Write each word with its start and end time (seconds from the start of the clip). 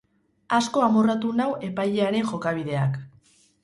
Asko 0.59 0.83
amorratu 0.85 1.35
nau 1.43 1.47
epailearen 1.69 2.29
jokabideak. 2.35 3.03